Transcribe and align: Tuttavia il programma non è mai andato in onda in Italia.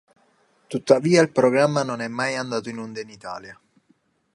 Tuttavia 0.65 1.21
il 1.21 1.31
programma 1.31 1.83
non 1.83 2.01
è 2.01 2.07
mai 2.07 2.35
andato 2.35 2.69
in 2.69 2.79
onda 2.79 3.01
in 3.01 3.09
Italia. 3.09 3.61